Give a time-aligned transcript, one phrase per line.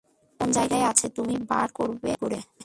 [0.39, 2.39] কোন জায়গায় আছে তুমি বার করবে কি করে?